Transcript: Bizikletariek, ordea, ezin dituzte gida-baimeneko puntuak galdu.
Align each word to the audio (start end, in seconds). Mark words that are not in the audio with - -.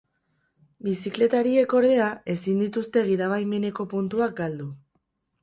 Bizikletariek, 0.85 1.75
ordea, 1.79 2.07
ezin 2.35 2.65
dituzte 2.65 3.05
gida-baimeneko 3.11 3.87
puntuak 3.95 4.35
galdu. 4.43 4.69